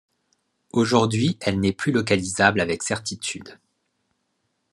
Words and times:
Aujourd'hui 0.71 1.37
elle 1.41 1.59
n'est 1.59 1.73
plus 1.73 1.91
localisable 1.91 2.59
avec 2.59 2.81
certitude. 2.81 3.59